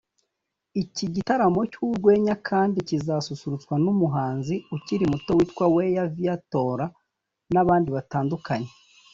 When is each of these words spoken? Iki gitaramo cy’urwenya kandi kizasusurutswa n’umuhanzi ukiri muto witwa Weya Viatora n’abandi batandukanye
Iki 0.81 1.05
gitaramo 1.15 1.59
cy’urwenya 1.71 2.35
kandi 2.49 2.77
kizasusurutswa 2.87 3.75
n’umuhanzi 3.83 4.55
ukiri 4.75 5.05
muto 5.11 5.31
witwa 5.37 5.65
Weya 5.75 6.03
Viatora 6.15 6.85
n’abandi 7.53 7.89
batandukanye 7.97 8.71